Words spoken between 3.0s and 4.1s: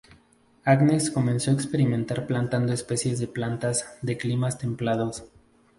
de plantas